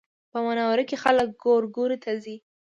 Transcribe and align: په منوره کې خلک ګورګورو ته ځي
په 0.31 0.37
منوره 0.45 0.83
کې 0.89 0.97
خلک 1.03 1.27
ګورګورو 1.43 1.97
ته 2.03 2.11
ځي 2.23 2.35